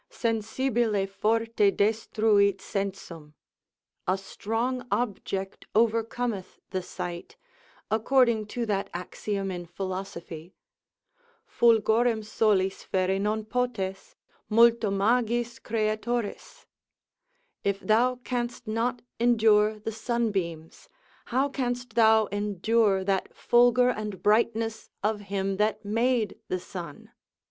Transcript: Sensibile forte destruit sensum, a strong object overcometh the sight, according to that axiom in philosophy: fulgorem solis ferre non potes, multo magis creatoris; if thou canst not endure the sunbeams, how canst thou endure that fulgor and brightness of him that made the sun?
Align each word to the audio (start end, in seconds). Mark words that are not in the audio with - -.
Sensibile 0.09 1.05
forte 1.07 1.69
destruit 1.69 2.57
sensum, 2.59 3.35
a 4.07 4.17
strong 4.17 4.83
object 4.91 5.67
overcometh 5.75 6.59
the 6.71 6.81
sight, 6.81 7.35
according 7.91 8.47
to 8.47 8.65
that 8.65 8.89
axiom 8.95 9.51
in 9.51 9.67
philosophy: 9.67 10.55
fulgorem 11.45 12.23
solis 12.25 12.81
ferre 12.81 13.19
non 13.19 13.45
potes, 13.45 14.15
multo 14.49 14.89
magis 14.89 15.59
creatoris; 15.59 16.65
if 17.63 17.79
thou 17.79 18.15
canst 18.23 18.65
not 18.67 19.03
endure 19.19 19.77
the 19.77 19.91
sunbeams, 19.91 20.89
how 21.25 21.47
canst 21.47 21.93
thou 21.93 22.25
endure 22.31 23.03
that 23.03 23.31
fulgor 23.35 23.91
and 23.95 24.23
brightness 24.23 24.89
of 25.03 25.19
him 25.29 25.57
that 25.57 25.85
made 25.85 26.39
the 26.47 26.59
sun? 26.59 27.11